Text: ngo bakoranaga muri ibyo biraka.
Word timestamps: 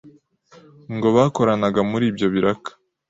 ngo 0.95 1.07
bakoranaga 1.15 1.79
muri 1.91 2.05
ibyo 2.11 2.27
biraka. 2.33 2.69